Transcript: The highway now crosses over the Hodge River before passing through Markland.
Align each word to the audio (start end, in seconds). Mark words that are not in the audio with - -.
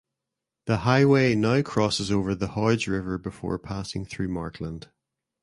The 0.65 0.77
highway 0.77 1.35
now 1.35 1.61
crosses 1.61 2.11
over 2.11 2.33
the 2.33 2.47
Hodge 2.47 2.87
River 2.87 3.19
before 3.19 3.59
passing 3.59 4.03
through 4.03 4.29
Markland. 4.29 4.89